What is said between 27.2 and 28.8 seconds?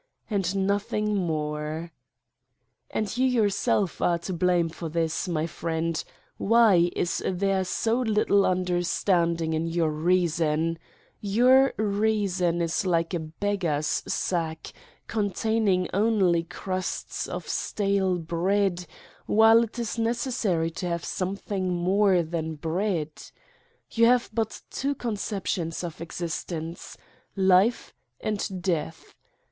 life and